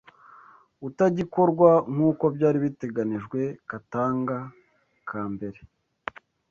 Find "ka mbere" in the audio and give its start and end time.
5.09-5.59